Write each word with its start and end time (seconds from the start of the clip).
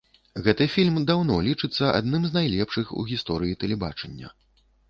Гэты 0.45 0.65
фільм 0.75 0.95
даўно 1.11 1.35
лічыцца 1.49 1.91
адным 1.99 2.25
з 2.31 2.33
найлепшых 2.39 2.97
у 3.01 3.05
гісторыі 3.13 3.59
тэлебачання. 3.67 4.27